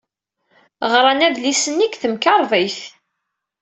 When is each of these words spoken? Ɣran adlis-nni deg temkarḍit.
Ɣran 0.91 1.25
adlis-nni 1.27 1.87
deg 1.87 1.93
temkarḍit. 2.01 2.79